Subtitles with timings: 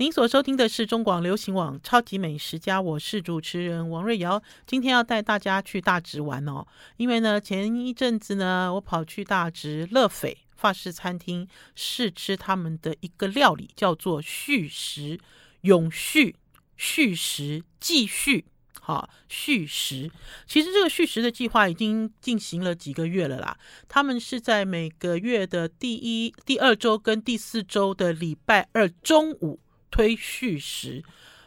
[0.00, 4.40] 您所收听的是中广流行网《超级美食家》，我是主持人王瑞瑶。
[4.64, 6.64] 今天要带大家去大直玩哦，
[6.98, 15.18] 因为呢，前一阵子呢，我跑去大直乐斐法式餐厅试吃他们的一个料理，叫做“续食
[15.62, 16.36] 永续
[16.76, 18.44] 续食继续”。
[18.80, 20.12] 好，续食。
[20.46, 23.58] 其实这个续食的计划已经进行了几个月了啦。
[23.88, 29.58] 他们是在每个月的第一、第二周跟第四周的礼拜二中午。
[29.90, 31.02] 推续食，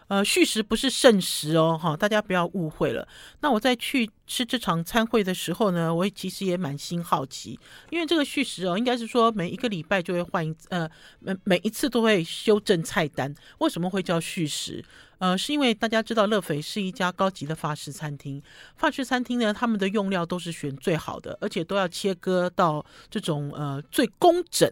[0.08, 3.08] 呃，续食不是剩食哦，哈，大家不要误会了。
[3.40, 7.58] 那我在去吃这场餐会的时候呢，我其实也满心好奇，
[7.90, 13.34] 因为这个续食哦，应该是说每一个礼拜就会换一，呃，每每一次都会修正菜单。
[13.60, 14.84] 为什么会叫续食？
[15.20, 18.42] 呃，是因为大家知道乐斐是一家高级的法式餐厅，
[18.76, 24.68] 法式餐厅呢，他们的用料都是选最好的，而且都要切割到这种呃最工整。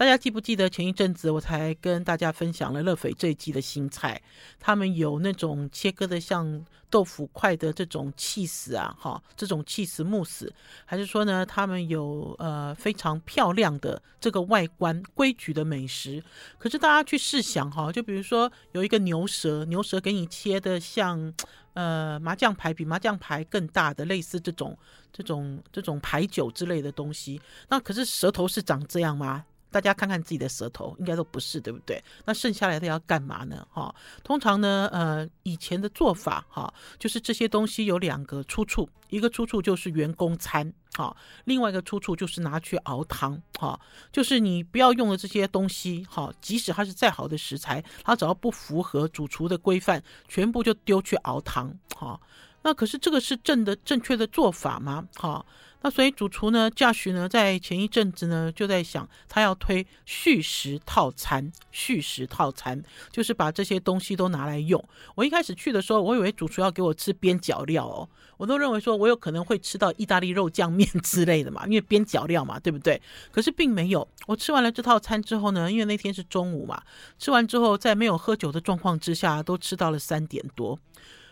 [0.00, 4.18] 大家记不记得前一阵子我才跟大家分享了乐斐这一季的新菜？
[4.58, 10.50] 他们有那种切割的像豆腐块的这种气死啊，哈，这种气死慕斯，
[10.86, 16.24] 还是说呢，他们有呃非常漂亮的这个外观规矩的美食？
[16.56, 21.30] 可是大家去试想哈，就比如说有一个牛舌，牛舌给你切的像
[21.74, 24.74] 呃麻将牌比麻将牌更大的，类似这种
[25.12, 29.44] 这种这种牌酒之类的东西，那可是舌头是长这样吗？
[29.70, 32.02] 大家看看自己的舌头，应该都不是，对不对？
[32.24, 33.66] 那剩下来的要干嘛呢？
[33.70, 43.78] 哈，通常呢，呃，以前的做法哈，就是这些东西有两个出处，一个出处就是员工餐，哈，另外一个出处就是拿去熬汤，哈，
[44.12, 52.20] 就是你不要用的这些东西，哈，即使它是再好的食材，它只要不符合主厨的规范，全部就丢去熬汤，哈。
[52.62, 55.06] 那可是这个是正的正确的做法吗？
[55.14, 55.44] 哈。
[55.82, 61.50] 那所以主厨呢，Josh 呢，在前一阵子呢，就在想他要推续食套餐。
[61.70, 64.82] 续食套餐就是把这些东西都拿来用。
[65.14, 73.00] 我一开始去的时候，我以为主厨要给我吃边角料哦，我都认为说我有可能会吃到意大利肉酱面 之类的嘛，因为边角料嘛，对不对？
[73.30, 74.06] 可是并没有。
[74.26, 76.82] 我吃完了这套餐之后呢，因为那天是中午嘛，
[77.18, 80.78] 吃完之后在没有喝酒的状况之下，都吃到了三点多。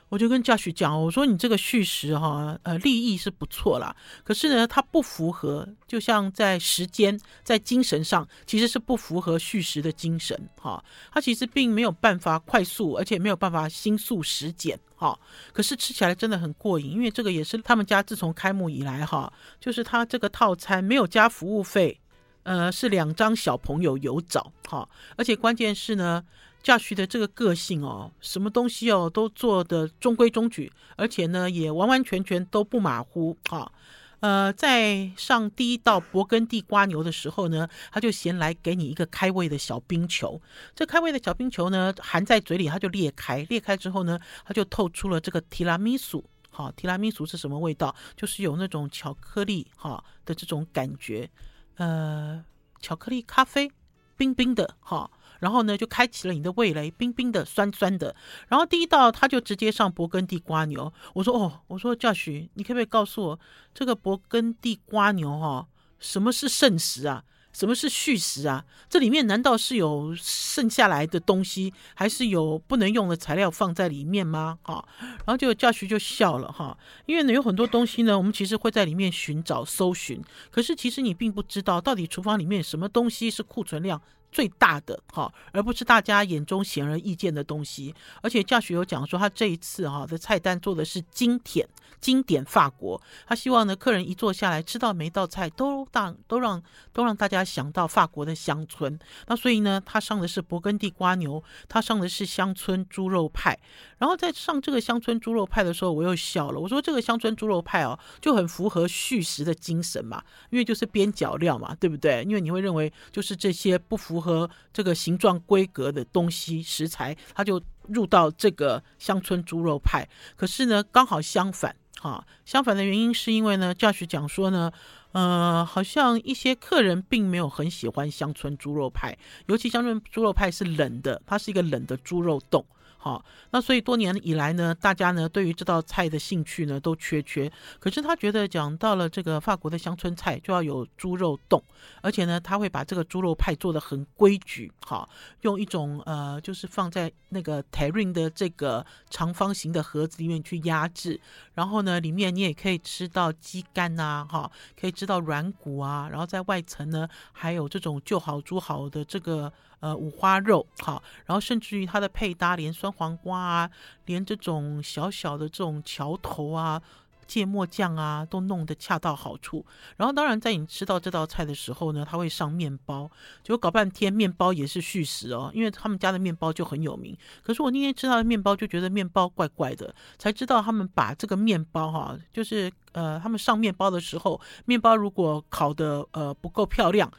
[0.08, 10.82] 我就跟 Josh 讲，我说你这个续食哈，呃，立意是不错啦，可是呢，它不符合，就像在时间、在精神上，其实是不符合续食的精神哈。
[11.12, 15.18] 它其实并没有办法快速，而且没有办法新速食简哈。
[15.52, 19.30] 可是吃起来真的很过瘾，因为这个也是他们家自从开幕以来哈，
[19.60, 22.00] 就是他这个套餐没有加服务费，
[22.44, 26.24] 呃，是两张小朋友有找哈，而且关键是呢。
[26.68, 33.72] Josh 的这个个性哦，什么东西哦都做的中规中矩，而且呢也完完全全都不马虎啊。
[34.20, 40.38] 呃，在上第一道勃艮第瓜牛的时候呢，他就先来给你一个开胃的小冰球。
[40.74, 46.22] 这开胃的小冰球呢，含在嘴里它就裂开，裂开之后呢，它就透出了这个提拉米苏。
[46.50, 47.96] 好，提拉米苏是什么味道？
[48.14, 51.30] 就是有那种巧克力哈的这种感觉，
[51.76, 52.44] 呃，
[52.82, 53.70] 巧克力咖啡，
[54.18, 55.10] 冰冰的哈。
[55.38, 58.14] 然后呢，就开启了你的味蕾，冰冰的，酸酸的。
[58.48, 60.92] 然后第一道他就直接上勃艮第瓜牛。
[61.14, 63.40] 我说哦，我说 Josh，你可不可以告诉我
[63.74, 65.66] 这个勃艮第瓜牛哈、
[65.98, 67.24] 什么是剩食啊？
[67.50, 68.64] 什么是续食啊？
[68.88, 74.58] 这里面难道是有剩下来的东西，还是有不能用的材料放在里面吗？
[74.62, 84.00] 哈，然后就 Josh 就笑了哈，因为呢有很多东西呢，我们其实会在里面寻找、搜寻，可是其实你并不知道到底厨房里面什么东西是库存量
[84.30, 87.94] 最大的哈，而不是大家眼中显而易见的东西。
[88.22, 91.66] 而且教学有讲说，他这一次哈的菜单做的是经典
[92.00, 96.62] 经典法国，他希望呢客人一坐下来吃到每道菜都让都让
[96.92, 98.98] 都让大家想到法国的乡村。
[99.26, 103.58] 那所以呢，他上的是勃艮第瓜牛，他上的是乡村猪肉派。
[103.96, 112.22] 然后在上这个乡村猪肉派的时候，我又笑了，我说这个乡村猪肉派哦就很符合续食的精神嘛，因为就是边角料嘛，对不对？
[112.24, 114.17] 因为你会认为就是这些不符。
[114.18, 120.08] 符合这个形状规格的东西食材，它就入到这个乡村猪肉派。
[120.36, 124.72] 可是呢，刚好相反哈，相反的原因是因为呢教学讲说呢，
[125.12, 129.16] 呃，好像一些客人并没有很喜欢乡村猪肉派，
[129.46, 132.66] 尤其乡村猪肉派是冷的，它是一个冷的猪肉冻。
[133.00, 137.50] 好，那所以多年以来呢，大家呢对于这道菜的兴趣呢都缺缺。
[137.78, 141.62] 可是他觉得讲到了这个法国的乡村菜，就要有猪肉冻，
[142.02, 145.08] 而且呢他会把这个猪肉派做的很规矩，好，
[145.42, 151.20] 用一种呃就是放在那个 t e r r i n 的这个长方形的盒子里面去压制，
[151.54, 163.70] 然后呢里面你也可以吃到鸡肝呐，哈，可以吃到软骨啊，然后在外层呢还有这种就好煮好的这个呃五花肉，好，然后甚至于它的配搭，连酸黄瓜啊，
[164.06, 166.82] 连这种小小的这种桥头啊。
[167.28, 169.62] 芥末酱啊，都弄得恰到好处。
[169.98, 173.06] 然后，当然，在你吃到这道菜的时候呢，它会上面包。
[173.42, 177.14] 结果搞半天，面包也是续食哦，因为他们家的面包就很有名。
[177.42, 187.12] 可是我那天吃到的面包，就觉得面包怪怪的，才知道他们把这个面包哈、就是呃，他们上面包的时候，面包如果烤得呃不够漂亮，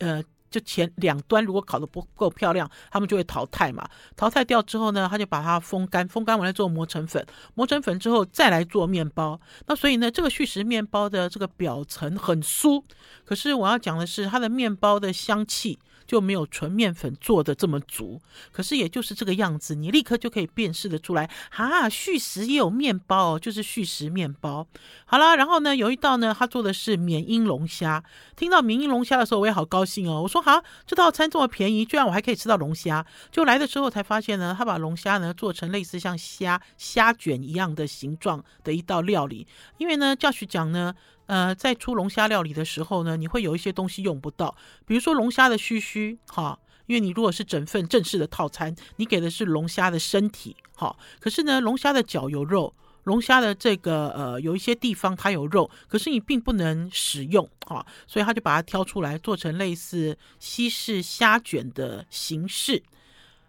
[0.00, 0.22] 呃。
[0.54, 3.84] 就前两端如果烤的不够漂亮，他们就会淘汰嘛。
[4.14, 9.40] 淘汰掉之后呢，他就把它风干，风干完了之后磨成粉，磨成粉之后再来做面包。
[9.66, 12.84] 那所以呢，这个续食面包的这个表层很酥，
[13.24, 15.80] 可是我要讲的是它的面包的香气。
[16.06, 18.20] 就没有纯面粉做的这么足，
[18.52, 21.30] 可是也就是这个样子，你立刻就可以辨识的出来。
[21.50, 24.66] 哈，续食也有面包，就是续食面包。
[25.04, 28.02] 好啦，然后呢，有一道呢，他做的是缅因龙虾。
[28.36, 30.22] 听到缅因龙虾的时候，我也好高兴哦。
[30.22, 33.04] 我说哈，这道餐这么便宜，居然我还可以吃到龙虾。
[33.30, 39.46] 就来的时候才发现呢，他把龙虾呢做成类似像虾虾卷一样的形状的一道料理。
[39.78, 40.94] 因为呢教学讲呢。
[41.26, 44.54] 呃，在出龙虾料理的时候呢，你会有一些东西用不到，
[44.86, 52.74] 比如说龙虾的须须，哈，因为你如果是整份正式的套餐，你给的是龙虾的身体，哈，可是呢，龙虾的脚有肉，
[53.04, 62.82] 龙虾的这个呃有一些地方它有肉，可是你并不能使用，哈，所以他就把它挑出来做成类似西式虾卷的形式。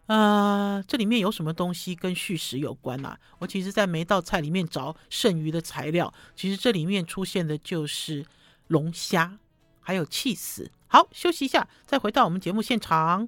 [0.07, 3.18] 呃，这里面有什么东西跟续食有关啊？
[3.40, 8.24] 我其实，在每道菜里面找剩余的材料，其实这里面出现的就是
[8.68, 9.40] 龙虾，
[9.81, 10.69] 还有起司。
[10.86, 13.28] 好，休息一下，再回到我们节目现场。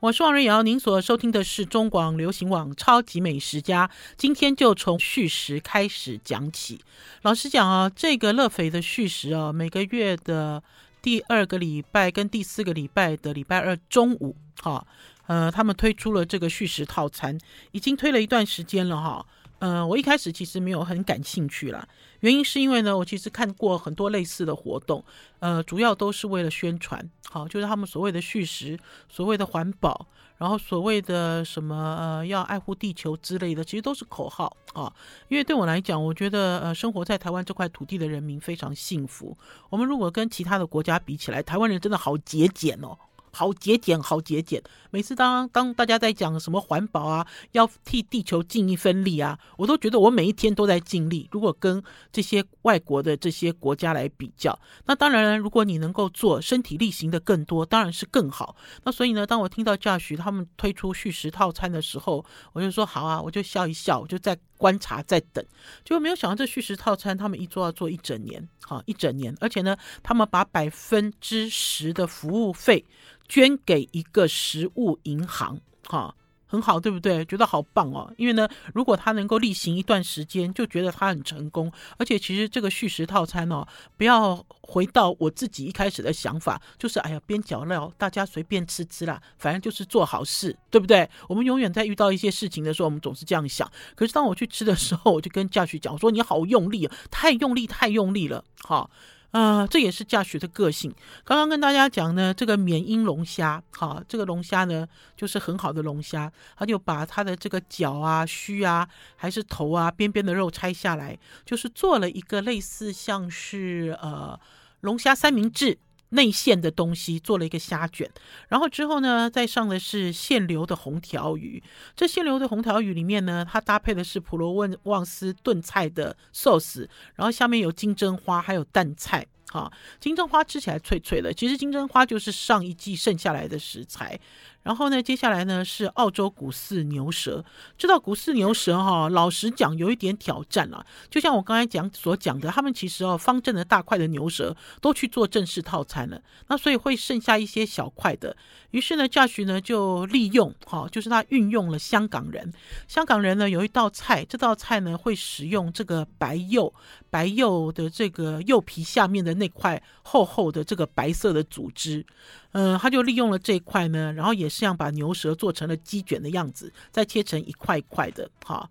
[0.00, 3.88] 我是王瑞瑶，您所收听的是中广流行网《超级美食家》，
[4.18, 6.82] 今天就从续食开始讲起。
[7.22, 10.62] 老实讲啊，这个乐肥的续食啊，每个月的。
[11.02, 14.86] 第二个礼拜跟第四个礼拜的礼拜二中午，哈，
[15.26, 17.38] 呃，他们推出了这个续食套餐，
[17.72, 19.26] 已经推了一段时间了，哈，
[19.60, 21.86] 呃，我一开始其实没有很感兴趣啦，
[22.20, 25.04] 原因是因为呢，我其实看过很多类似的活动，
[25.38, 30.06] 呃，主要都是为了宣传，好，就是他们所谓的续食，所谓的环保。
[30.40, 34.90] 然后所谓的什么呃要爱护地球之类的，其实都是口号啊。
[35.28, 39.36] 因为对我来讲，我觉得呃生活在台湾这块土地的人民非常幸福。
[39.68, 42.96] 我们如果跟其他的国家比起来，台湾人真的好节俭哦。
[43.32, 44.62] 好节俭，好节俭。
[44.90, 51.28] 每次当当大家在讲什么环保啊，要替地球尽一份力啊，我都觉得我每一天都在尽力。
[51.30, 51.82] 如果跟
[52.12, 58.56] 这些外国的这些国家来比较，那当然，如果你能够做身体力行的更多，当然是更好。
[58.84, 65.44] 那所以呢，当我听到 Josh 他们推出续食套餐的时候，我就说好啊，我就笑一笑，我就在观察，在等。
[65.84, 72.84] 结果没有想到这续食套餐他们一做要做一整年，好一整年，而且呢，他们把百分之十的服务费。
[73.30, 76.12] 捐给一个食物银行，哈，
[76.46, 77.24] 很好，对不对？
[77.26, 78.12] 觉得好棒哦。
[78.16, 81.70] 因为呢，如果他能够例行一段时间，就觉得他很成功。
[81.96, 83.64] 而且其实这个续食套餐哦，
[83.96, 91.08] 不要回到我自己一开始的想法，就是哎呀，边角料大家随便吃吃啦，反正就是做好事，对不对？
[91.28, 93.70] 我们永远在遇到一些事情的时候，我们总是这样想。
[93.94, 98.90] 可是当我去吃的时候，我就跟 Josh 讲，我说你好用力，太用力，太用力了，哈。
[99.30, 100.92] 啊，这也是驾驶的个性。
[101.24, 114.38] 刚刚跟大家讲呢，这个缅因龙虾，啊，这个龙虾呢就是很好的龙虾，他就把它的这个脚啊、须啊，还是头啊、边边的肉拆下来，就是做了一个类似像是呃
[114.80, 115.78] 龙虾三明治。
[116.10, 118.10] 内馅的东西做了一个虾卷，
[118.48, 121.62] 然后之后呢，再上的是现流的红条鱼。
[121.96, 129.26] 这现流的红条鱼里面呢，它搭配的是普罗旺斯炖菜的寿司，然后下面有金针花，还有淡菜。
[129.50, 134.18] 哈，金针花吃起来脆脆的，其实金针花就是上一季剩下来的食材。
[134.62, 137.42] 然后呢，接下来呢是澳洲古饲牛舌。
[137.78, 140.84] 知道古饲牛舌哈，老实讲有一点挑战啊。
[141.08, 148.36] 就像我刚才讲所讲的，他们其实哦，方正的大块的牛舌都去做正式套餐了，那所以会剩下一些小块的。
[148.72, 152.52] 于是呢，Josh 呢就利用哈，就是他运用了香港人。
[152.86, 156.72] 香港人呢有一道菜，这道菜呢会使用这个白柚，
[157.10, 162.06] 白柚的这个柚皮下面的那块厚厚的这个白色的组织。
[162.52, 168.68] 嗯、他就利用了这块呢，然后也是要把牛舌做成了鸡卷的样子，再切成一块一块的，哈，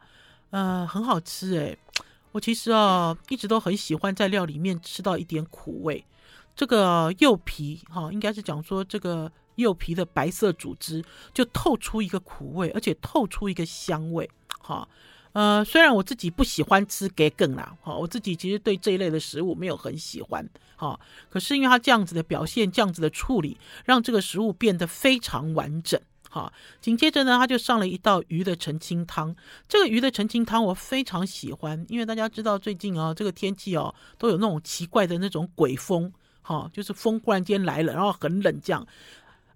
[0.50, 1.78] 呃，很好吃诶。
[2.32, 6.06] 我其实啊，一直都很喜欢在料里面吃到一点苦味。
[6.56, 11.04] 这个柚皮，哈，应该是讲说这个柚皮的白色组织
[11.34, 14.30] 就透出一个苦味，而且透出一个香味，
[14.62, 14.88] 哈。
[15.34, 26.52] 呃，虽然我自己不喜欢吃桔梗啦，哈，我自己其实对这一类的食物没有很喜欢，哈，可是因为它这样子的表现，这样子的处理，让这个食物变得非常完整，哈。
[26.82, 29.36] 紧接着呢，他就上了一道鱼的澄清汤。
[29.68, 38.86] 这个鱼的澄清汤我非常喜欢，因为大家知道最近哦，这个天气哦，都有那种奇怪的那种鬼风，哈，就是风忽然间来了，然后很冷这样。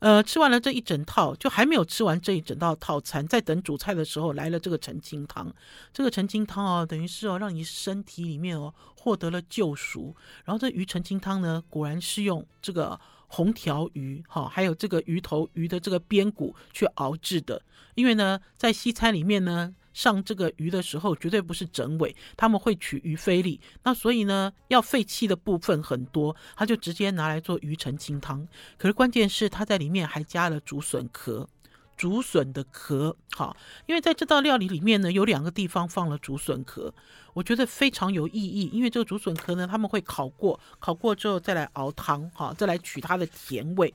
[0.04, 5.50] 呃，吃完了这一整套，就还没有吃完这一整套套餐，在等主菜的时候来了这个澄清汤。
[5.94, 10.14] 这个澄清汤哦，等于是哦，让你身体里面哦获得了救赎。
[10.44, 17.62] 然后这鱼澄清汤呢，果然是用这个红条鱼哈、还有这个鱼头鱼的这个边骨去熬制的。
[17.96, 19.74] 因为呢，在西餐里面呢。
[19.94, 28.48] 上这个鱼的时候，绝对不是整尾，他们会取鱼菲力，那所以呢，要废弃的部分很多，他就直接拿来做鱼澄清汤。
[28.78, 31.48] 可是关键是，他在里面还加了竹笋壳，
[31.96, 36.94] 竹笋的壳，好，因为在这道料理里面呢，有两个地方放了竹笋壳，
[37.34, 43.94] 我觉得非常有意义，因为这个竹笋壳呢，他们会烤过，烤过之后再来熬汤，哈，再来取它的甜味。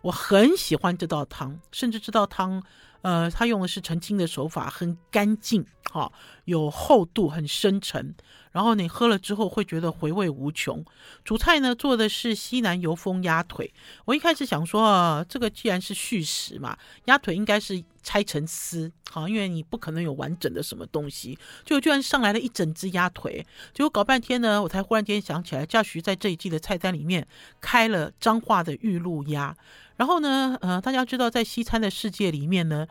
[0.00, 2.62] 我很喜欢这道汤，甚至这道汤。
[3.04, 6.10] 呃，他用的是澄清的手法，很干净，哈、
[6.46, 8.14] 有厚度，很深沉。
[8.54, 10.84] 然后你喝了之后会觉得回味无穷。
[11.24, 13.68] 主菜呢，做的是西南油封鸭腿。
[14.04, 21.36] 我一开始想说，啊，这个既然是续食嘛，鸭腿应该是拆成丝，好，因为你不可能有完整的什么东西。
[21.64, 27.26] 就居然上来了一整只鸭腿，结果搞半天呢，我才忽然间想起来，嘉徐在这一季的菜单里面
[27.60, 29.56] 开了彰化的玉露鸭。
[29.96, 32.86] 然后呢，呃，大家知道，在西餐的世界里面呢，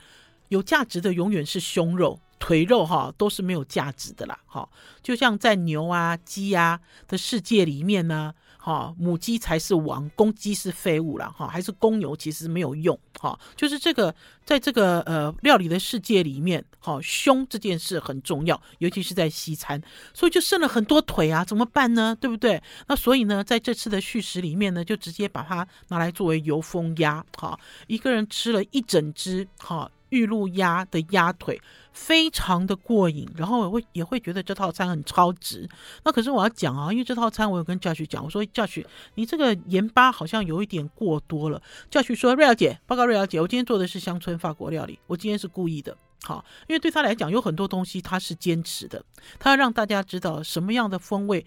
[0.50, 4.68] 有价值的永远是胸肉、腿肉，哈，都是没有价值的啦，哈。
[5.02, 8.34] 就像在牛啊、鸡啊的世界里面呢。
[8.66, 19.84] 哈，母鸡才是王，公鸡是废物了哈，还是公牛其实没有用哈，就是这个在这个呃料理的世界里面，哈，胸这件事很重要，尤其是在西餐，
[20.14, 22.16] 所以就剩了很多腿啊，怎么办呢？
[22.16, 22.64] 对不对？
[22.88, 31.60] 那所以呢，在这次的叙事里面呢，就直接把它拿来作为油封鸭，哈，一个人吃了一整只哈玉露鸭的鸭腿。
[31.94, 35.70] 非常的过瘾，然后我会也会觉得这套餐很超值。
[36.04, 41.62] 那可是我要讲啊，因为这套餐我有跟教学讲，我说教学，你这个盐巴好像有一点过多了。
[41.92, 49.06] 教学说瑞瑶姐，报告瑞瑶姐，我今天做的是乡村法国料理，我今天是故意的，好，因为对他来讲有很多东西他是坚持的，
[49.38, 51.46] 他要让大家知道什么样的风味。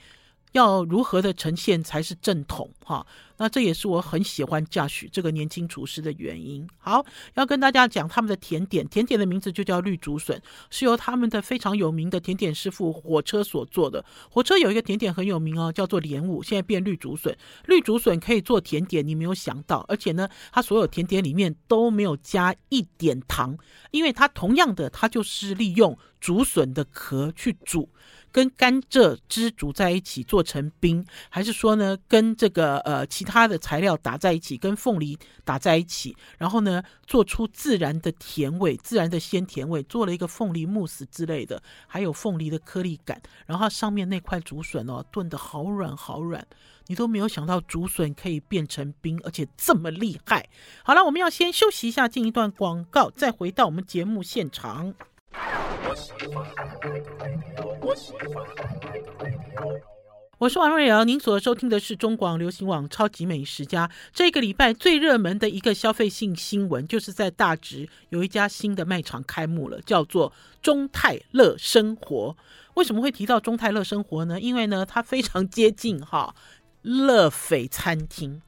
[0.56, 3.06] 要如何的呈现才是正统哈？
[3.38, 6.66] 那这也是我很喜欢嘉许这个年轻厨师的原因。
[6.78, 14.02] 好，要跟大家讲他们的甜点，甜点的名字就叫绿竹笋，是由他们的非常有名的甜点师傅火车所做的。
[14.30, 17.36] 火车有一个甜点很有名哦，叫做莲雾，现在变绿竹笋。
[17.66, 23.58] 绿竹笋可以做甜点，你没有想到，而且呢，它所有甜点里面都没有加一点糖，
[23.90, 27.90] 因为它同样的，它就是利用竹笋的壳去煮。
[28.36, 46.46] 跟甘蔗汁煮在一起做成冰，还是说呢，跟这个呃其他的材料打在一起，跟凤梨打在一起，然后呢做出自然的甜味，自然的鲜甜味，做了一个凤梨慕斯之类的，还有凤梨的颗粒感，然后上面那块竹笋哦炖得好软好软，
[46.88, 50.46] 你都没有想到竹笋可以变成冰，而且这么厉害。
[50.84, 54.92] 好了，我们要先休息一下，进一段广告，再回到我们节目现场。
[60.38, 63.88] 我是王瑞瑶，您所收听的是中广流行网《超级美食家》。
[64.12, 72.36] 这个礼拜最热门的一个消费性新闻，就是在大直有一家新的卖场开幕了，叫做中泰乐生活。
[72.74, 74.38] 为什么会提到中泰乐生活呢？
[74.38, 76.34] 因为呢，它非常接近哈
[76.82, 78.42] 乐斐餐厅。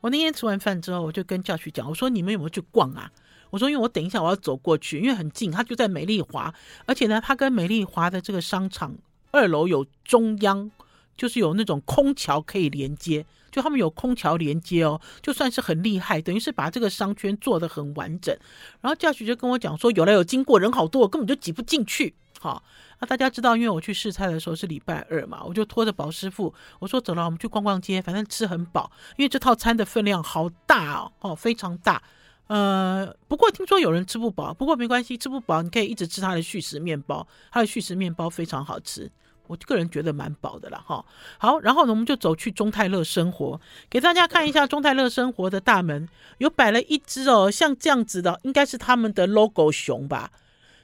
[0.00, 3.10] 我那天吃完饭之后，我就跟教学讲，我说你们有没有去逛啊？
[3.50, 6.52] 我说，因为我等一下我要走过去，因为很近，它就在美丽华，
[6.86, 8.94] 而且呢，它跟美丽华的这个商场
[9.30, 10.70] 二楼有中央，
[11.16, 18.36] 就是有那种空桥可以连接，就他们有空桥连接哦，就算是很厉害，等于是把这个商圈做得很完整。
[18.80, 22.14] 然后教学就跟我讲说，有来有经过，人好多，我根本就挤不进去。
[22.40, 22.62] 好，
[23.00, 32.02] 那大家知道，因为我去试菜的时候是礼拜二嘛，我就拖着宝师傅，我说走了，我们去逛逛街，反正吃很饱，因为这套餐的分量好大哦，哦，非常大。
[32.46, 39.10] 呃，不过听说有人吃不饱，不过没关系，吃不饱你可以一直吃他的续食面包，他的续食面包非常好吃，
[39.46, 41.04] 我个人觉得蛮饱的了哈。
[41.38, 46.06] 好，然后呢，我们就走去中泰乐生活，给大家看一下中泰乐生活的大门，
[46.38, 50.30] 有摆了一只哦，像这样子的，应该是他们的 logo 熊吧？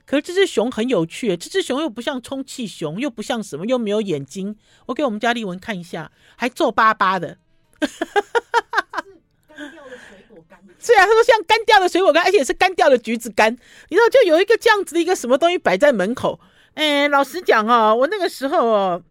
[0.07, 4.57] 可是这只熊很有趣，这只熊又不像充气熊，又不像什么，又没有眼睛。
[4.87, 7.37] 我给我们家丽文看一下，还皱巴巴的。
[10.81, 13.53] 是啊，他说像干掉的水果干，而且是干掉的橘子干。
[13.53, 16.41] 你知道，就有一个这样子的一个什么东西摆在门口，
[16.75, 19.03] 哎，老实讲哦，我那个时候哦，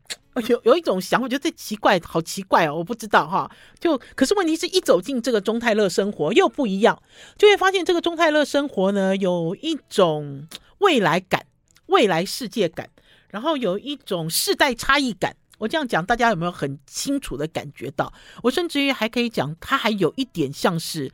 [0.48, 3.50] 有有一种想法，觉得这奇怪，好奇怪哦，我不知道哈。
[3.80, 7.02] 就可是问题是一走进这个中泰乐生活又不一样，
[7.38, 10.48] 就会发现这个中泰乐生活呢，有一种
[10.80, 11.46] 未来感、
[11.86, 12.90] 未来世界感，
[13.30, 15.36] 然后有一种世代差异感。
[15.60, 18.14] 我这样讲，大家有没有很清楚的感觉到？
[18.44, 21.12] 我甚至于还可以讲，它还有一点像是，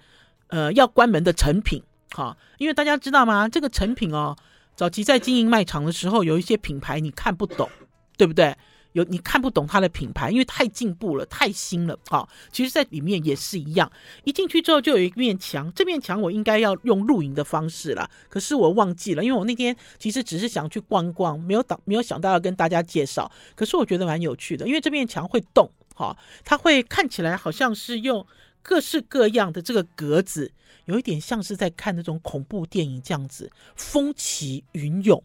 [0.47, 3.49] 呃，要关门的成品，哈，因为大家知道吗？
[3.49, 4.35] 这个成品哦，
[4.75, 7.69] 早期在经营卖场的时候，有一些品牌你看不懂，
[8.17, 8.55] 对不对？
[8.93, 11.99] 有你看不懂它的品牌，因为太进步了，太新了。
[12.07, 13.91] 好，其实，在里面也是一样。
[14.23, 23.29] 一进去之后，就有一面墙，这面墙我应该要用录影的方式了，可是我忘记了，因为我那天其实只是想去逛逛，没有当没有想到要跟大家介绍。
[23.53, 28.25] 可是我觉得蛮有趣的，因为这面墙会动，哈，它会看起来好像是用
[28.67, 30.51] 各式各样的这个格子，
[30.85, 35.23] 有一点像是在看那种恐怖电影这样子，风起云涌。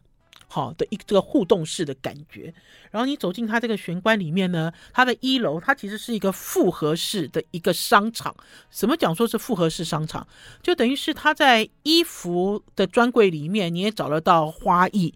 [0.53, 2.53] 好的一个这个互动式的感觉，
[2.91, 8.35] 然后你走进它这个玄关里面呢，它的一楼它其实是一个复合式的一个商场。
[8.69, 10.27] 什么讲说是复合式商场？
[10.61, 15.15] 就等于是它在衣服的专柜里面，你也找得到花艺，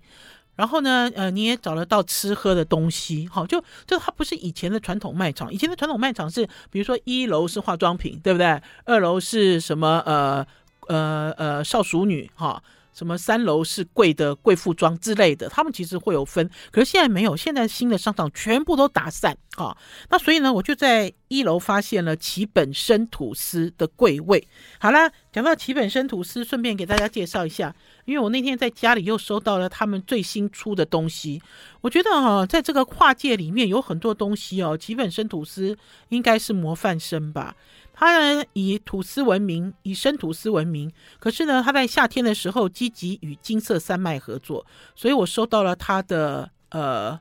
[0.57, 3.29] 然后呢，呃，你也找得到吃喝的东西。
[3.31, 8.61] 好，就就它不是以前的传统卖场，以前的传统卖场是，比如说一楼是化妆品，对不对？
[8.85, 10.03] 二楼是什么？
[10.07, 10.47] 呃
[10.87, 12.63] 呃呃，少淑女哈。
[12.95, 19.77] 什么三楼是贵的贵妇装之类的，他们其实会有分，可是现在没有，现在新的商场全部都打散啊。
[20.09, 24.47] 那所以呢，我就在一楼发现了奇本生吐司的柜位。
[24.79, 27.75] 好啦，讲到奇本生吐司，顺便给大家介绍一下，
[28.05, 31.43] 因为我那天在家里又收到了他们最新出的东西。
[31.81, 35.77] 我觉得哈，在这个跨界里面有很多东西哦，奇本生吐司
[36.11, 37.57] 应该是模范生吧。
[37.95, 40.93] 他呢，以吐司闻名，以生吐司闻名。
[41.21, 47.19] 可是呢，他在夏天的时候积极与金色三麦合作，所以我收到了他的呃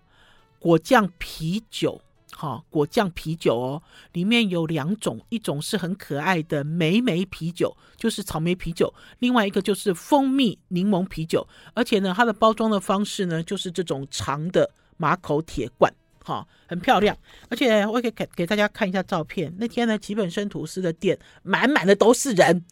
[0.58, 2.01] 果酱啤酒，
[2.36, 15.93] 哈、果酱啤酒哦，里面有两种，一种是很可爱的莓莓啤酒，就是草莓啤酒；另外一个就是蜂蜜柠檬啤酒，而且呢，它的包装的方式呢，就是这种长的马口铁罐。
[16.23, 17.15] 好，很漂亮，
[17.49, 19.53] 而且我可以给给大家看一下照片。
[19.59, 22.63] 那天呢，奇本生吐司的店满满的都是人。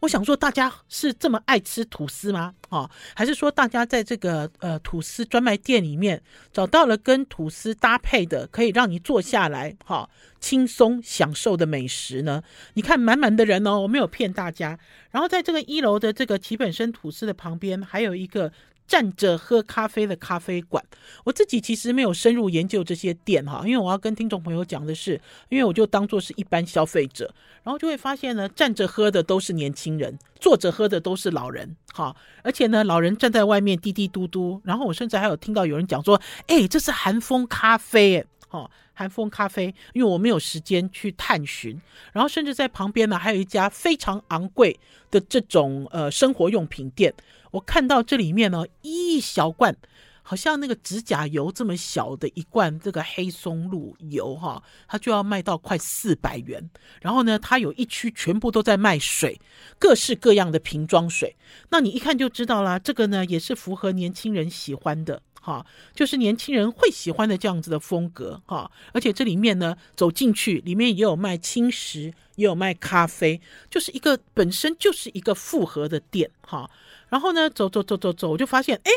[0.00, 2.54] 我想说，大家是这么爱吃吐司吗？
[2.68, 10.08] 哦，还是说大家在这个呃吐司专卖店里面找到了跟吐司搭配的，可以让你坐下来哈
[10.40, 12.42] 轻松享受的美食呢？
[12.74, 14.78] 你看满满的人哦，我没有骗大家。
[15.10, 18.50] 然后在这个一楼的这个奇本生吐司的旁边，还有一个。
[18.86, 20.84] 站着喝咖啡的咖啡馆，
[21.24, 41.80] 我自己其实没有深入研究这些店哈，因为我要跟听众朋友讲的是，因为我就当做是一般消费者，然后就会发现呢，站着喝的都是年轻人，坐着喝的都是老人 哈，而且呢，老人站在外面滴滴嘟嘟，然后我甚至还有听到有人讲说，哎，这是韩风咖啡，哈，韩风咖啡，因为我没有时间去探寻，
[42.12, 44.78] 然后甚至在旁边呢，还有一家非常昂贵
[45.10, 47.12] 的这种呃生活用品店。
[47.56, 49.74] 我看到这里面呢，一小罐，
[50.22, 56.68] 好像那个指甲油这么小的一罐，这个黑松露油哈，它就要卖到快四百元。
[57.00, 59.40] 然后呢，它有一区全部都在卖水，
[59.78, 61.34] 各式各样的瓶装水。
[61.70, 65.64] 那你一看就知道啦，这个呢也是符合年轻人喜欢的哈，
[65.94, 68.70] 就是年轻人会喜欢的这样子的风格哈。
[68.92, 73.40] 而且这里面呢，走进去里面也有卖轻食，也有卖咖啡，
[73.70, 76.70] 就是一个本身就是一个复合的店哈。
[77.08, 78.90] 然后呢，走走走走走，我就发现，哎，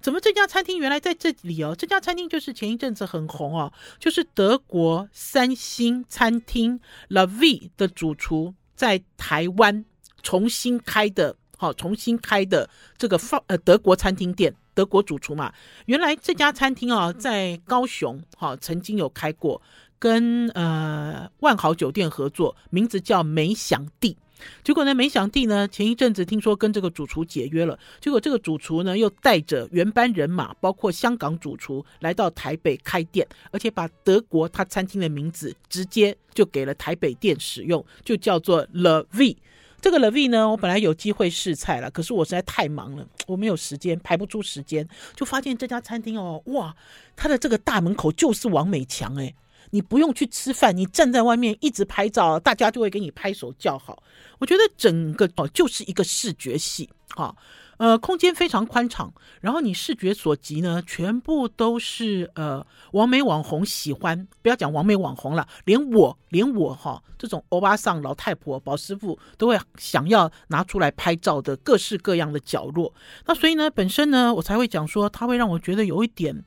[0.00, 1.74] 怎么这家餐厅原来在这里哦？
[1.76, 9.84] 这家餐厅就是前一阵子很红哦，就是德国三星餐厅 La Vie 的主厨在台湾
[10.22, 15.52] 重新开的，好，重新开的这个放呃德国餐厅店，德国主厨嘛。
[15.86, 19.60] 原来这家餐厅啊，在高雄哈曾经有开过，
[19.98, 24.16] 跟呃万豪酒店合作，名字叫美享地。
[24.62, 27.78] 结果呢，没想地呢，前一阵子听说跟这个主厨解约了。
[28.00, 39.36] 结果这个主厨呢，又带着原班人马，包括香港主厨来到台北开店，而且把德国他餐厅的名字直接就给了台北店使用，就叫做 Le V。
[39.80, 46.74] 这个 Le V 呢，我本来有机会试菜了，可是我实在太忙了，我没有时间，排不出时间，就发现这家餐厅哦，哇，
[47.14, 49.34] 它的这个大门口就是王美墙诶。
[49.70, 54.02] 你不用去吃饭，你站在外面一直拍照，大家就会给你拍手叫好。
[54.38, 57.34] 我觉得整个哦就是一个视觉系哈，
[57.78, 72.92] 呃，空间非常宽敞，然后你视觉所及呢，全部都是呃，网美网红喜欢，不要讲网美网红了，连我连我哈这种欧巴桑老太婆宝师傅都会想要拿出来拍照的各式各样的角落。
[73.24, 76.44] 那所以呢，本身呢，我才会讲说，它会让我觉得有一点，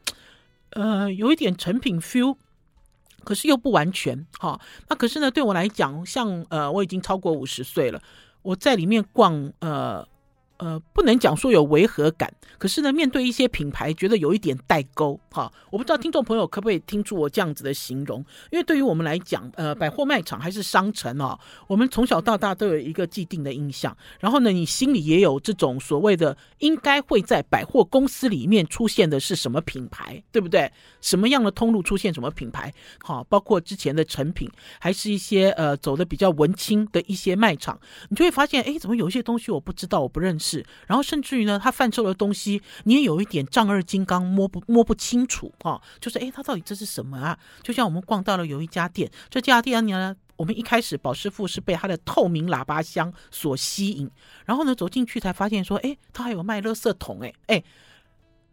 [0.72, 2.38] 呃，有一点成品 feel，
[3.24, 4.60] 可是又不完全哈。
[4.88, 8.02] 那可是呢，对我来讲，像呃，我已经超过五十岁了，
[8.42, 10.08] 我在里面逛呃。
[10.60, 15.52] 呃，不能讲说有违和感，可是呢，面对一些品牌，觉得有一点代沟哈。
[15.72, 18.20] 我不知道听众朋友可不可以听出我这样子的形容，
[18.52, 30.70] 因为对于我们来讲，呃，百货卖场还是商城哦，我们从小到大都有一个既定的印象，然后呢，你心里也有这种所谓的应该会在百货公司里面出现的是什么品牌，对不对？
[31.00, 32.74] 什么样的通路出现什么品牌？
[33.02, 40.49] 好，包括之前的成品，还是一些呃走的比较文青的一些卖场，你就会发现，哎，怎么有一些东西我不知道，我不认识。
[40.50, 47.38] 是，然后甚至于呢，他贩售的东西你也有一点丈二金刚摸不摸不清楚啊，就是哎，他到底这是什么啊？
[47.62, 54.10] 就像我们逛到了有一家店，这家店呢，我们一开始宝师傅是被他的透明喇叭箱所吸引，
[54.46, 57.64] 然后呢走进去才发现说，哎，他还有卖垃圾桶，哎哎，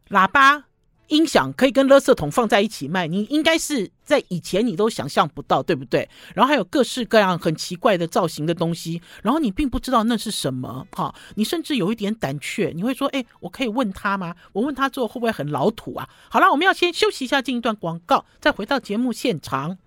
[0.09, 0.65] 喇叭。
[1.09, 6.09] 音响可以跟垃圾桶放在一起卖，你应该是在以前你都想象不到，对不对？
[6.35, 14.35] 然后还有各式各样很奇怪的造型的东西，然后你并不知道那是什么，哈，你甚至有一点胆怯，你会说：“哎，我可以问他吗？
[14.53, 19.79] 我问他之后会不会很老土啊？”好了，我们要先休息一下，进一段广告，再回到节目现场。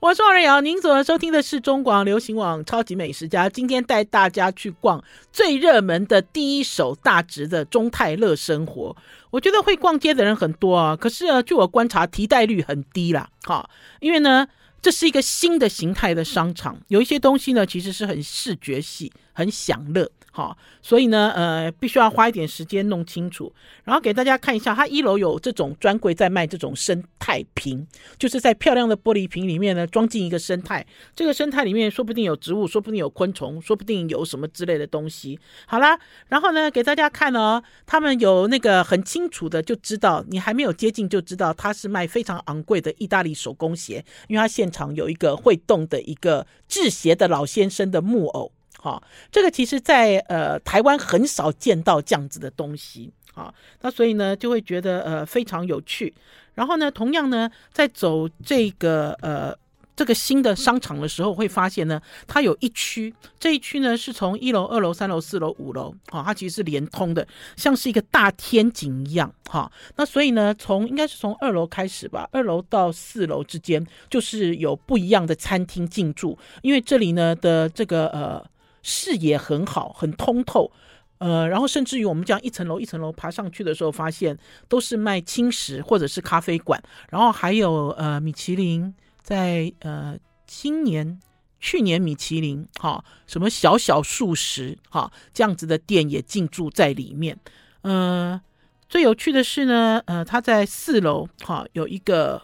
[0.00, 3.48] 我是王瑞瑶，您所收听的是中广流行网超级美食家。
[3.48, 8.96] 今天带大家去逛最热门的第一手大直的中泰乐生活。
[9.30, 13.28] 我觉得会逛街的人很多啊，可是呢，据我观察，提袋率很低啦。
[13.42, 14.46] 哈，因为呢，
[14.80, 20.08] 这是一个新的形态的商场，有一些东西呢，其实是很视觉系，很享乐。
[20.38, 27.84] 好，所以呢，呃，必须要花一点时间弄清楚，然后给大家看一下，它一楼有这种专柜在卖这种生态瓶，
[28.20, 35.36] 就是在漂亮的玻璃瓶里面呢装进一个生态，这个生态里面说不定有植物，说不定有昆虫，说不定有什么之类的东西。
[35.66, 35.98] 好啦，
[36.28, 48.52] 然后呢，给大家看哦，他们有那个很清楚的就知道，你还没有接近就知道它是卖非常昂贵的意大利手工鞋，因为它现场有一个会动的一个制鞋的老先生的木偶。
[48.80, 56.14] 好，这个其实在呃台湾很少见到这样子的东西，好，那所以呢就会觉得呃非常有趣。
[56.54, 59.56] 然后呢，同样呢，在走这个呃。
[59.98, 69.68] 这个新的商场的时候，会发现呢，它有一区，这一区呢是从一楼、二楼、三楼、四楼、五楼，哈，它其实是连通的，像是一个大天井一样，哈。
[69.96, 78.40] 那所以呢，从应该是从二楼开始吧，二楼到四楼之间，就是有不一样的餐厅进驻，因为这里呢的这个呃
[78.88, 80.72] 视野很好，很通透，
[81.18, 88.94] 呃，然后甚至于我们这样一层楼一层楼爬上去的时候，发现都是卖轻食或者是咖啡馆，然后还有呃米其林。
[89.20, 91.20] 在呃，今年、
[91.60, 97.38] 去年米其林哈，什么小小素食哈，这样子的店也进驻在里面。
[97.82, 98.40] 呃，
[98.88, 102.40] 最有趣的是呢，呃，他在四楼哈有一个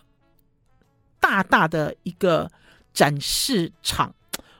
[1.18, 2.50] 大大的一个
[2.92, 4.14] 展示场。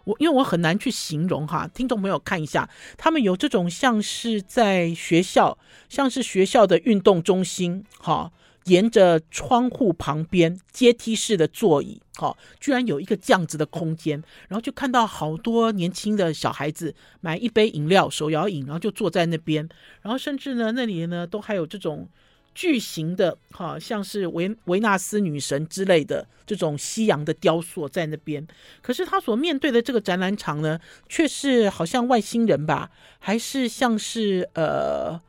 [0.04, 8.32] 我因为我很难去形容哈，听众朋友看一下，他们有这种像是在学校，像是学校的运动中心哈。
[8.64, 19.68] 沿着窗户旁边阶梯式的座椅，哈，居然有一个这样子的空间，然后就看到好多年轻的小孩子买一杯饮料，手摇饮，然后就坐在那边，
[20.00, 22.08] 然后甚至呢，那里呢都还有这种
[22.54, 28.46] 巨型的，哈像是维维纳斯女神之类的这种西洋的雕塑在那边。
[28.80, 35.20] 可是他所面对的这个展览场呢，却是好像外星人吧，还是像是呃。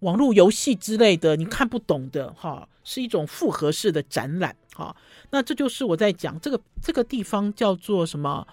[0.00, 4.94] 网络游戏之类的，你看不懂的哈，是一种复合式的展览哈。
[5.30, 8.46] 那这就是我在讲这个这个地方叫做什么？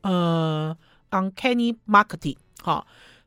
[0.00, 0.76] 呃
[1.12, 2.84] ，Uncanny Market，哈。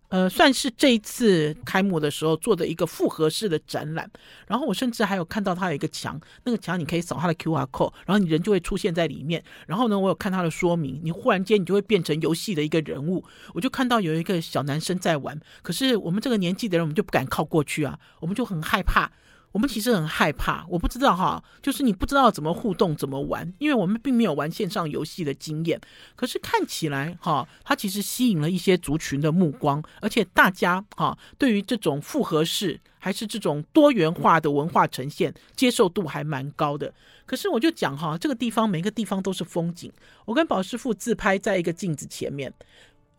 [0.10, 4.10] 呃，算是这一次开幕的时候做的一个复合式的展览，
[4.48, 9.44] 然后我甚至还有看到它有一个墙，那个墙你可以扫它的 QR code，然后你人就会出现在里面。
[9.68, 13.24] 然后呢，我有看它的说明，你忽然间你就会变成游戏的一个人物。
[13.54, 19.12] 我就看到有一个小男生在玩，可是我们这个年纪的人，我们就不敢靠过去啊，我们就很害怕。
[19.52, 25.82] 我们其实很害怕，我不知道哈，就是你不知道怎么互动、怎么玩，因为我们并没有玩线上游戏的经验。
[26.16, 36.94] 可是看起来哈，它其实吸引了一些族群的目光，而且大家哈对于这种复合式还是这种多元化的文化呈现接受度还蛮高的。
[37.26, 39.92] 可是我就讲哈，这个地方每个地方都是风景。
[40.26, 42.54] 我跟宝师傅自拍在一个镜子前面。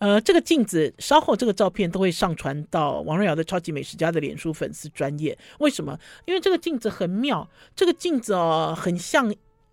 [0.00, 5.36] 呃，这个镜子稍后这个照片都会上传到王瑞瑶的超级美食家的脸书粉丝专页。
[5.58, 5.98] 为什么？
[6.24, 9.30] 因为这个镜子很妙，这个镜子哦，很像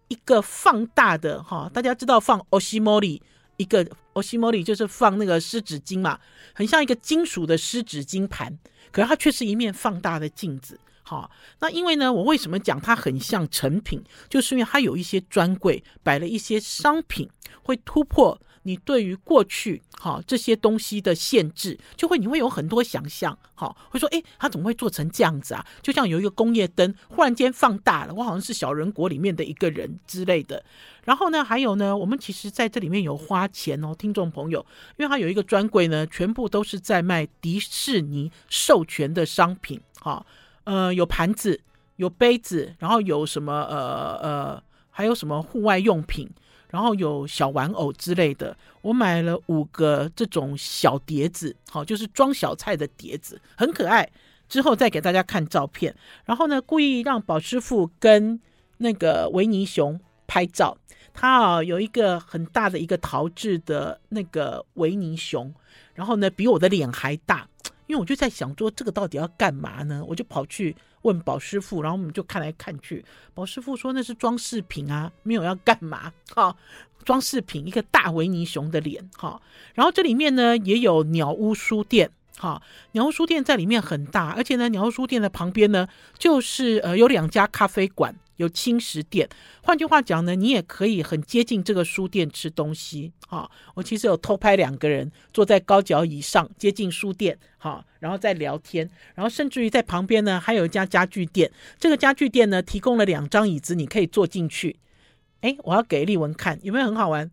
[0.09, 1.71] 一个放大的哈。
[1.73, 3.21] 大家知道放欧西莫里
[3.55, 6.19] 一个欧西莫里就是放那个湿纸巾嘛，
[6.53, 8.59] 很像一个金属的湿纸巾盘，
[8.91, 10.77] 可是它却是一面放大的镜子。
[11.03, 17.29] 好，那因为呢，我为什么讲它很像成品，就是因为它有一些专柜摆了一些商品，
[17.63, 18.37] 会突破。
[18.67, 25.65] 你对于过去哈这些东西的限制，就会你会有很多想象，哈，会说，诶，它怎么会做成这样子啊？
[25.81, 30.61] 就像有一个工业灯忽然间放大了，我好像是小人国里面的一个人之类的。
[31.05, 34.65] 然后呢，还有呢，我们其实在这里面有花钱哦，听众朋友，
[34.97, 40.25] 因为它有一个专柜呢，全部都是在卖迪士尼授权的商品，哈，
[40.65, 41.61] 呃，有盘子，
[41.95, 46.29] 有杯子，然后有什么呃呃，还有什么户外用品。
[46.69, 54.09] 然后有小玩偶之类的，我买了五个这种小碟子，好，就是装小菜的碟子，很可爱。
[54.49, 55.93] 之后再给大家看照片。
[56.25, 58.39] 然后呢，故意让宝师傅跟
[58.77, 60.77] 那个维尼熊拍照。
[61.13, 65.53] 他啊有一个很大的一个陶制的那个维尼熊，
[65.95, 67.47] 然后呢比我的脸还大。
[67.87, 70.03] 因为我就在想说，这个到底要干嘛呢？
[70.07, 70.75] 我就跑去
[71.07, 73.05] 问宝师傅，然后我们就看来看去。
[73.33, 76.11] 宝师傅说那是装饰品啊，没有要干嘛。
[76.35, 76.53] 哈，
[77.05, 79.09] 装饰品，一个大维尼熊的脸。
[79.15, 79.41] 哈，
[79.73, 82.11] 然后这里面呢也有鸟屋书店。
[82.37, 85.87] 哈，鸟屋书店在里面很大，而且呢，鸟屋书店的旁边呢
[86.19, 88.13] 就是呃有两家咖啡馆。
[88.37, 89.27] 有轻食店，
[89.61, 93.11] 换句话讲呢，你也可以很接近这个书店吃东西。
[93.27, 101.51] 哈、我其实有偷拍两个人坐在高脚椅上接近书店，哈、然后再聊天，然后甚至于在旁边呢还有一家家具店。
[101.77, 104.77] 这个家具店呢提供了两张椅子，你可以坐进去。
[105.41, 107.29] 哎，我要给丽文看，有没有很好玩？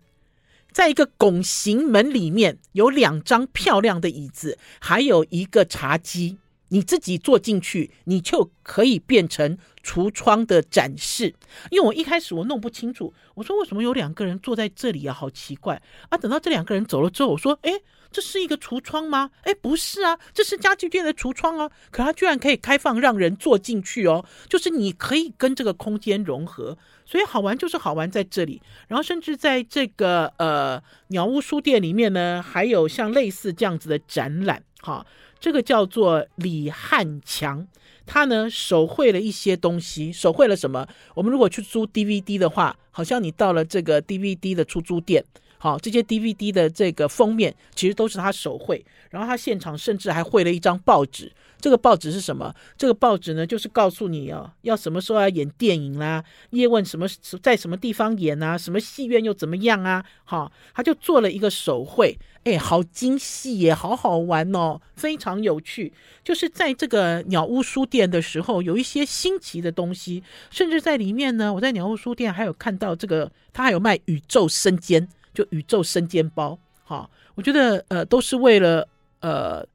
[0.72, 6.38] 在一个拱形门里面有两张漂亮的椅子，还有一个茶几。
[6.74, 11.32] 你自己坐进去，你就可以变成橱窗的展示。
[11.70, 16.18] 因为我一开始我弄不清楚，我说为什么有两个人坐在这里啊，好奇怪啊！
[16.18, 19.30] 等到这两个人走了之后，我说，诶，这是一个橱窗吗？
[19.44, 21.70] 诶，不是啊，这是家具店的橱窗啊。
[21.92, 28.60] 可它居然可以开放让人坐进去哦，就是你可以跟这个空间融合，所以好玩就是好玩在这里。
[28.88, 35.06] 然后甚至在这个呃鸟屋书店里面呢，还有像类似这样子的展览，哈。
[35.44, 37.66] 这个叫做李汉强，
[38.07, 40.88] 他呢手绘了一些东西，手绘了什么？
[41.14, 45.22] 我们如果去租 DVD 的话，好像你到了这个 DVD 的出租店，
[45.64, 51.33] 好，这些 DVD 的这个封面其实都是他手绘，然后他现场甚至还绘了一张报纸。
[51.59, 52.55] 这个报纸是什么？
[52.77, 57.07] 这个报纸呢，就是告诉你哦，要什么时候要演电影啦，叶问什么
[57.42, 60.05] 在什么地方演啊，什么戏院又怎么样啊？
[60.24, 65.90] 好，他就做了一个手绘，哎，好精细耶，好好玩哦，非常有趣。
[66.22, 76.59] 就是在这个鸟屋书店的时候，有一些新奇的东西，甚至在里面呢，我在鸟屋书店还有看到这个，他还有卖宇宙生煎，就宇宙生煎包。
[76.85, 78.88] 好，我觉得呃，都是为了
[79.20, 79.66] 呃。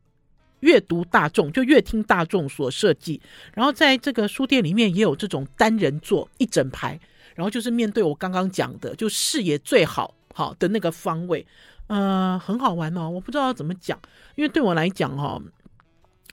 [0.61, 3.21] 阅读大众就阅听大众所设计，
[3.53, 6.99] 然后在这个书店里面也有这种单人座一整排，
[7.33, 11.47] 然后就是面对我刚刚讲的，就视野最好好的那个方位，
[11.87, 13.09] 呃，很好玩哦。
[13.09, 13.97] 我不知道怎么讲，
[14.35, 15.41] 因为对我来讲哦，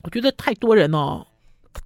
[0.03, 1.25] 我觉得太多人哦。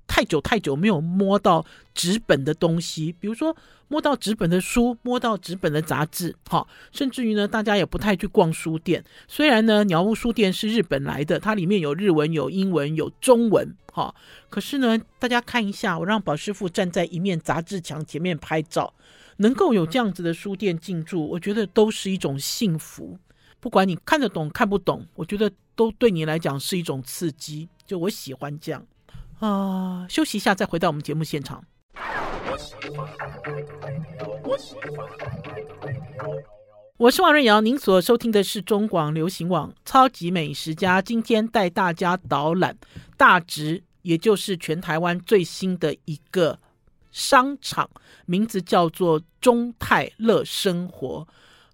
[0.06, 3.54] 太久太久没有摸到纸本的东西，比如说
[3.90, 9.04] 摸到纸本的书，摸到纸本的杂志，哈，甚至于呢，大家也不太去逛书店。
[9.26, 14.14] 虽然呢，鸟屋书店是日本来的，它里面有日文、有英文、有中文，哈，
[14.48, 18.94] 可是呢，大家看一下，我让宝师傅站在一面杂志墙前面拍照，
[19.38, 23.18] 能够有这样子的书店进驻，我觉得都是一种幸福。
[23.58, 27.68] 不管你看得懂看不懂，我觉得都对你来讲是一种刺激。
[27.84, 28.86] 就我喜欢这样。
[29.40, 31.64] 啊、休息一下，再回到我们节目现场。
[36.96, 42.76] 我是王瑞瑶，您所收听的是中广流行网《超级美食家》，今天带大家导览
[43.16, 46.58] 大直，也就是全台湾最新的一个
[47.10, 47.88] 商场，
[48.26, 51.26] 名字叫做中泰乐生活。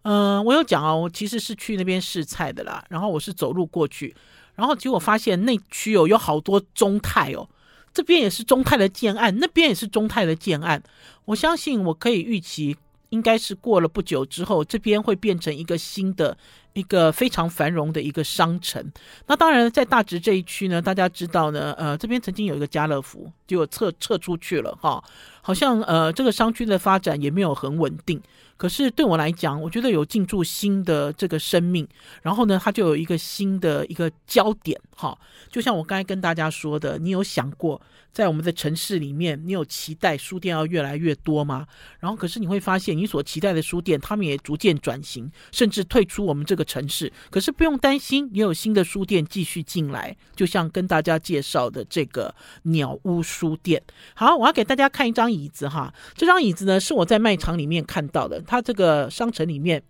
[0.02, 4.14] 嗯、我有讲哦，我其实是去那边试菜的啦，然后我是走路过去，
[4.54, 7.48] 然后结果发现那区哦有好多中泰哦。
[7.96, 10.82] 这边也是中泰的建案，那边也是中泰的建案。
[11.24, 12.76] 我相信我可以预期，
[13.08, 16.36] 应该是过了不久之后，这边会变成一个新的。
[16.76, 18.92] 一个非常繁荣的一个商城，
[19.28, 25.02] 那当然在大直这一区呢，大家知道呢，呃，这边曾经有一个家乐福，就撤撤出去了哈，
[25.40, 28.20] 好像呃这个商圈的发展也没有很稳定。
[28.56, 31.86] 可是对我来讲，我觉得有进驻新的这个生命，
[32.22, 35.16] 然后呢，它就有一个新的一个焦点，哈，
[35.50, 37.80] 就像我刚才跟大家说的，你有想过
[38.12, 41.66] 在我们的城市里面，你有期待书店要越来越多吗？
[42.00, 47.12] 然后可是你会发现，你所期待的书店，他们也逐渐转型，甚至退出我们这个城市。
[47.30, 53.82] 可是不用担心，也有新的书店继续进来，就像跟大家介绍的这个鸟屋书店。
[54.14, 58.40] 好，我要给大家看一张椅子哈，这张椅子呢是我在卖场里面看到的。
[58.40, 59.82] 它这个商城里面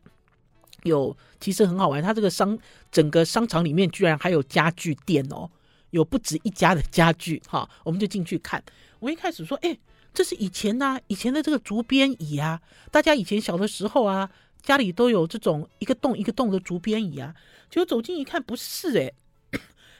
[0.83, 2.03] 有，其实很好玩。
[2.03, 2.59] 它这个商
[2.91, 5.49] 整个商场里面居然还有家具店哦，
[5.97, 7.69] 有不止一家的家具哈。
[7.85, 8.63] 我们就进去看。
[9.01, 9.77] 我一开始说，哎，
[10.15, 14.31] 这是以前呢、啊，以前的这个竹编椅啊，大家以前小的时候啊，
[14.63, 17.35] 家里都有这种一个洞一个洞的竹编椅啊。
[17.71, 19.13] 结果走近一看，不是哎，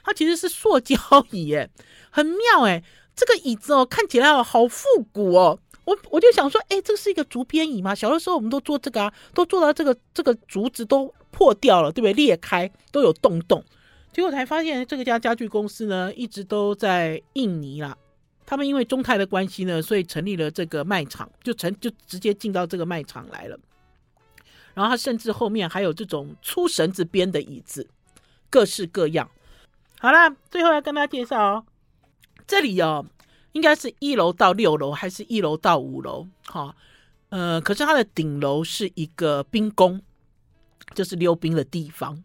[0.03, 0.95] 它其实是塑胶
[1.31, 1.69] 椅哎，
[2.09, 2.83] 很妙哎，
[3.15, 5.59] 这个椅子哦，看起来哦，好复古哦。
[5.85, 7.95] 我我就想说，哎，这是一个竹编椅吗？
[7.95, 12.13] 小的时候我们都做这个啊，都做到这个这个竹子都破掉了，对不对？
[12.13, 13.63] 裂开都有洞洞，
[14.17, 17.95] 结果才发现这个家家具公司呢，一直都在印尼啦。
[18.47, 23.59] 他们因为中泰的关系呢，所以成立了这个卖场，就成就直接进到这个卖场来了。
[24.73, 27.87] 然后他甚至后面还有这种粗绳子编的椅子，
[28.49, 29.29] 各式各样。
[29.99, 31.65] 好啦，最后要跟大家介绍哦，
[32.47, 33.05] 这里哦。
[33.51, 36.27] 应该是一楼到六楼，还是一楼到五楼？
[36.47, 36.75] 哈，
[37.29, 40.01] 呃，可是它的顶楼是一个冰宫，
[40.95, 42.23] 就是溜冰的地方。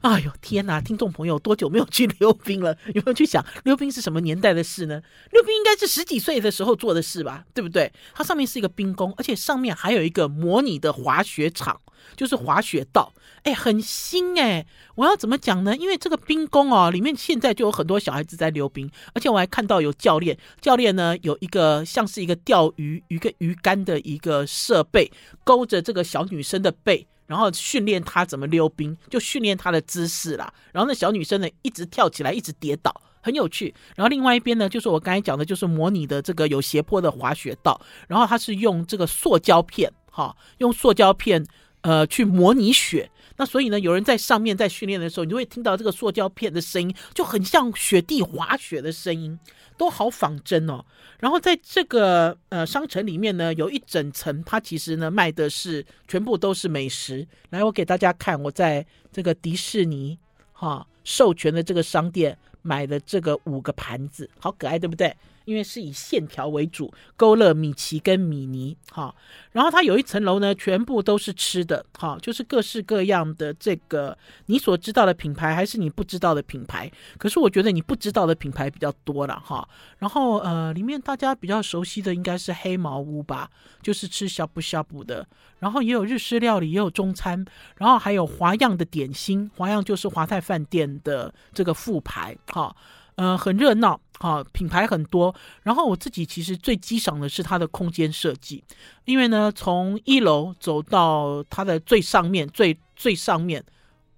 [0.00, 0.80] 哎呦天哪！
[0.80, 2.76] 听众朋友，多久没有去溜冰了？
[2.94, 5.02] 有没有去想溜冰是什么年代的事呢？
[5.32, 7.92] 溜冰应该是十几岁的时候做的事吧，对不对？
[8.14, 11.80] 它上面是一个冰宫，而且上面还有一个模拟的滑雪场，
[12.16, 13.12] 就是滑雪道。
[13.42, 14.64] 哎，很新哎！
[14.94, 15.76] 我要怎么讲呢？
[15.76, 25.10] 因为这个冰宫哦，里面现在就有很多小孩子在溜冰，而且我还看到有教练，教练呢有一个像是一个钓鱼一个鱼竿的一个设备，
[25.42, 27.08] 勾着这个小女生的背。
[27.28, 30.52] 然后训练他怎么溜冰，就训练他的姿势啦。
[30.72, 33.72] 然后那小女生呢，一直跳起来，一直跌倒，很有趣。
[33.94, 37.80] 然后另外一边呢，就是我刚才讲的，就是模拟的这个有斜坡的滑雪道。
[38.08, 41.46] 然后它是用这个塑胶片，哈，用塑胶片，
[41.82, 43.10] 呃，去模拟雪。
[43.38, 49.38] 那所以呢，有人在上面在训练的时候，你就会听到这个塑胶片的声音，就很像雪地滑雪的声音。
[49.78, 50.84] 都好仿真哦，
[51.20, 57.24] 然后在这个呃商城里面呢，有一整层，它其实呢卖的是全部都是美食。
[57.50, 60.18] 来，我给大家看，我在这个迪士尼
[60.52, 65.16] 哈授权的这个商店买的这个五个盘子，好可爱，对不对？
[65.48, 69.14] 因为是以线条为主，勾勒米奇跟米妮，哈，
[69.50, 76.92] 然后它有一层楼呢，全部都是吃的，哈，就是各式各样的这个你所知道的品牌，还是你不知道的品牌。
[77.16, 79.66] 可是我觉得你不知道的品牌比较多了，哈。
[79.96, 85.26] 然后呃，里面大家比较熟悉的应该是黑毛屋吧，就是吃呷哺呷哺的。
[85.60, 87.42] 然后也有日式料理，也有中餐，
[87.78, 92.76] 然后还有华样的点心，华样就是华泰饭店的这个副牌，哈。
[93.18, 95.34] 呃，很热闹，哈，品牌很多。
[95.64, 98.62] 然后我自己其实最激赏的是它的空间设计，
[99.06, 103.64] 因为呢，从一楼走到它的最上面，最最上面，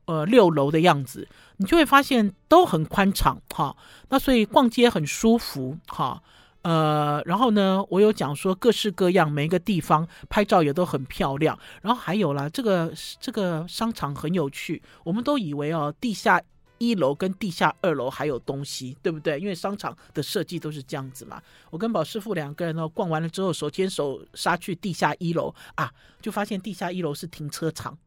[0.04, 3.74] 呃，六楼的样子，你就会发现都很宽敞，哈。
[4.10, 6.22] 那所以逛街很舒服，哈。
[6.60, 11.58] 呃，然后呢，我有讲说各式各样，每一个地方拍照也都很漂亮。
[11.80, 16.38] 然后还有啦，这个这个商场很有趣，我们都以为哦，地下。
[16.80, 19.38] 一楼跟地下二楼还有东西，对不对？
[19.38, 21.40] 因为商场的设计都是这样子嘛。
[21.68, 27.98] 我跟宝师傅两个人呢，逛完了之后，手牵手杀去地下一楼啊，就发现地下一楼是停车场。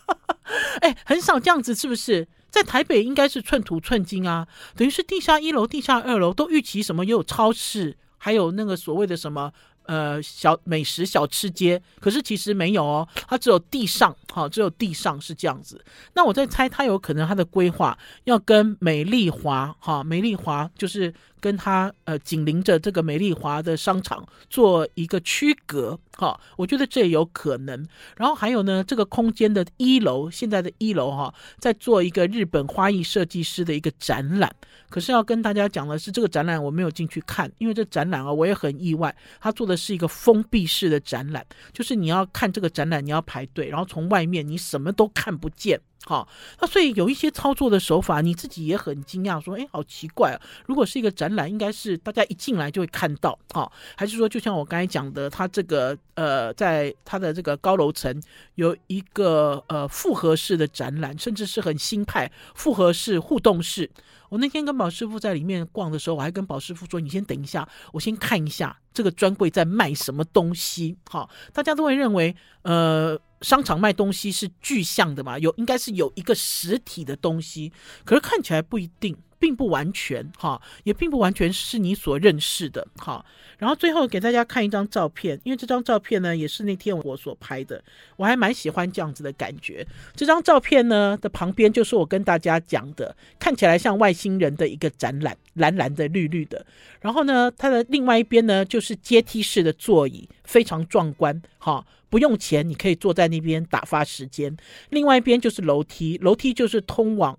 [0.80, 2.26] 哎，很少这样子，是不是？
[2.48, 9.52] 在台北应该是寸土寸金啊，等于是地下一楼、地下二楼都预期什么，也有超市，还有那个所谓的什么。
[9.86, 15.84] 呃，小美食小吃街，可是其实没有哦，它只有地上，好，只有地上是这样子。
[16.14, 21.12] 那我在猜，它有可能它的规划要跟美丽华，哈，美丽华就是。
[21.46, 27.86] 跟它呃紧邻着这个美丽华的商场做一个区隔，哈，我觉得这也有可能。
[28.16, 34.52] 然后还有呢，这个空间的一楼，现在的一楼哈，在做一个日本花艺设计师的一个展览。
[34.88, 45.80] 可是要跟大家讲的是，这个展览我没有进去看，因为这展览啊，我也很意外，他做的是一个封闭式的展览，就是你要看这个展览，你要排队，然后从外面你什么都看不见。
[46.04, 46.28] 好，
[46.60, 50.40] 那所以有一些操作的手法，你自己也很惊讶，说，哎，好奇怪啊！
[50.66, 58.22] 如果是一个展览，应该是大家一进来就会看到，好，还是说，就像我刚才讲的，它这个呃，在它的这个高楼层
[58.54, 63.90] 有一个呃复合式的展览，甚至是很新派复合式互动式。
[64.28, 73.20] 我那天跟宝师傅在里面逛的时候，我还跟宝师傅说：“你先等一下，我先看一下这个专柜在卖什么东西。”好，大家都会认为，呃。
[73.42, 75.38] 商场卖东西是具象的嘛？
[75.38, 77.70] 有应该是有一个实体的东西，
[78.02, 83.24] 可是看起来不一定，并不完全哈，也并不完全是你所认识的哈。
[83.58, 87.82] 然后最后给大家看一张照片，因为这张照片呢也是那天我所拍的，
[88.16, 89.86] 我还蛮喜欢这样子的感觉。
[90.14, 96.66] 这张照片呢的旁边就是我跟大家讲的，看起来像外星人的一个展览，蓝蓝的、绿绿的。
[97.00, 101.86] 然后呢，它的另外一边呢就是阶梯式的座椅，非常壮观哈。
[102.08, 104.56] 不用钱，你可以坐在那边打发时间。
[104.90, 107.36] 另外一边就是楼梯，楼梯就是通往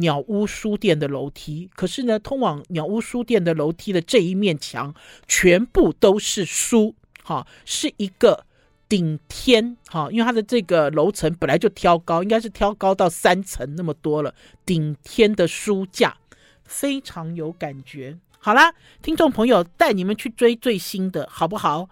[0.00, 1.70] 鸟屋书店的楼梯。
[1.74, 4.94] 可是呢，通往鸟屋书店的楼梯的这一面墙
[5.28, 8.44] 全部都是书，哈，是一个
[8.88, 14.34] 顶天，哈，因为它的这个楼层本来就挑高，应该是挑高到三层那么多了，
[14.66, 16.16] 顶天的书架
[16.64, 18.18] 非常有感觉。
[18.38, 18.72] 好啦，
[19.02, 21.88] 听众朋友，带你们去追最新的，好不好？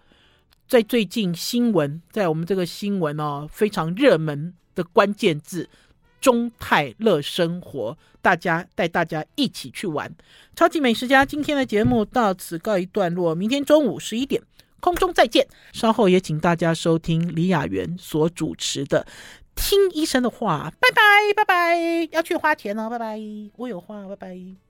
[0.67, 5.69] 在最近新闻，在我们这个新闻哦，非常热门的关键字
[6.21, 10.13] “中泰乐生活”，大家带大家一起去玩。
[10.55, 14.43] 超级美食家今天的节目到此告一段落，明天中午十一点
[14.81, 15.47] 空中再见。
[15.73, 19.07] 稍后也请大家收听李雅媛所主持的
[19.61, 21.03] 《听医生的话》，拜拜
[21.37, 23.21] 拜拜，要去花钱哦，拜拜，
[23.57, 24.68] 我有花，拜拜。